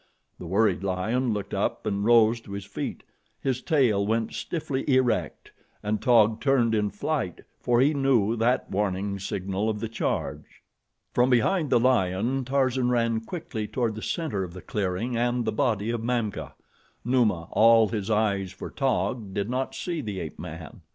The 0.39 0.47
worried 0.47 0.83
lion 0.83 1.31
looked 1.31 1.53
up 1.53 1.85
and 1.85 2.03
rose 2.03 2.41
to 2.41 2.53
his 2.53 2.65
feet. 2.65 3.03
His 3.39 3.61
tail 3.61 4.03
went 4.03 4.33
stiffly 4.33 4.83
erect 4.91 5.51
and 5.83 6.01
Taug 6.01 6.39
turned 6.41 6.73
in 6.73 6.89
flight, 6.89 7.41
for 7.59 7.79
he 7.79 7.93
knew 7.93 8.35
that 8.37 8.71
warming 8.71 9.19
signal 9.19 9.69
of 9.69 9.79
the 9.79 9.87
charge. 9.87 10.63
From 11.13 11.29
behind 11.29 11.69
the 11.69 11.79
lion, 11.79 12.45
Tarzan 12.45 12.89
ran 12.89 13.19
quickly 13.21 13.67
toward 13.67 13.93
the 13.93 14.01
center 14.01 14.43
of 14.43 14.53
the 14.53 14.61
clearing 14.63 15.15
and 15.15 15.45
the 15.45 15.51
body 15.51 15.91
of 15.91 16.01
Mamka. 16.03 16.55
Numa, 17.05 17.47
all 17.51 17.89
his 17.89 18.09
eyes 18.09 18.51
for 18.51 18.71
Taug, 18.71 19.35
did 19.35 19.51
not 19.51 19.75
see 19.75 20.01
the 20.01 20.19
ape 20.19 20.39
man. 20.39 20.81